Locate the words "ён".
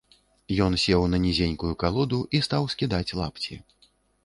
0.67-0.77